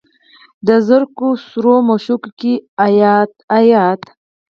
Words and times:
د 0.67 0.69
زرکو 0.87 1.27
سرو 1.47 1.75
مشوکو 1.87 2.29
کې 2.39 2.53
ایات، 2.87 3.31
ایات 3.59 4.01